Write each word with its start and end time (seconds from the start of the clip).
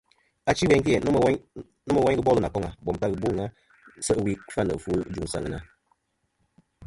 Achi 0.49 0.63
ɨwe 0.67 0.81
gvi-æ 0.83 0.97
nomɨ 1.87 1.97
woyn 2.03 2.17
ghɨ 2.17 2.23
bol 2.27 2.37
nà 2.41 2.53
koŋa 2.53 2.69
bom 2.83 2.95
teyn 2.99 3.01
ta 3.01 3.07
ghɨ 3.11 3.17
bo 3.21 3.27
àŋena 3.29 3.45
se' 4.05 4.17
ɨwe 4.19 4.31
kfa 4.47 4.61
nɨ 4.63 4.73
ɨfwo 4.77 4.91
ɨ 4.99 5.01
juŋ 5.13 5.27
sɨ 5.31 5.37
àŋena. 5.39 5.57